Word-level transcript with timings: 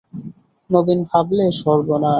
নবীন 0.69 0.99
ভাবলে, 1.03 1.45
সর্বনাশ। 1.53 2.09